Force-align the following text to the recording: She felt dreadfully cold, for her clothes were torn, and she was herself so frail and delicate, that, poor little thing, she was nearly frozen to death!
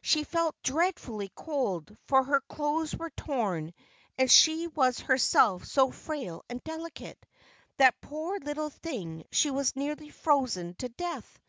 She 0.00 0.22
felt 0.22 0.54
dreadfully 0.62 1.32
cold, 1.34 1.96
for 2.06 2.22
her 2.22 2.40
clothes 2.42 2.94
were 2.94 3.10
torn, 3.10 3.74
and 4.16 4.30
she 4.30 4.68
was 4.68 5.00
herself 5.00 5.64
so 5.64 5.90
frail 5.90 6.44
and 6.48 6.62
delicate, 6.62 7.18
that, 7.78 8.00
poor 8.00 8.38
little 8.38 8.70
thing, 8.70 9.24
she 9.32 9.50
was 9.50 9.74
nearly 9.74 10.10
frozen 10.10 10.74
to 10.76 10.88
death! 10.88 11.40